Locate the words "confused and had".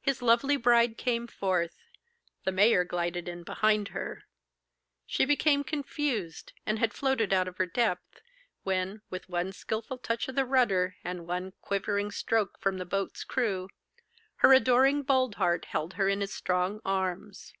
5.64-6.94